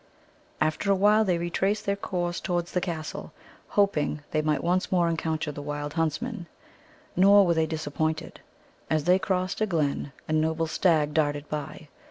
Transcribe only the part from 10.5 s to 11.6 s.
stag darted